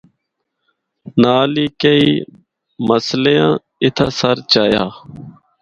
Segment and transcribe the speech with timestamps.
[1.21, 2.05] نال ہی کئی
[2.87, 3.51] مَسلیاں
[3.83, 4.83] اِتھا سر چایا۔